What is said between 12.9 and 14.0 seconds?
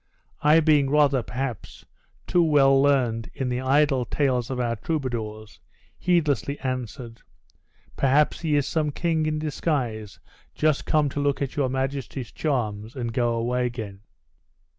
and go away again!'